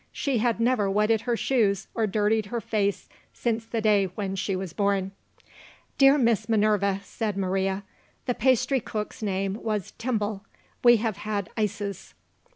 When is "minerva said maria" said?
6.49-7.83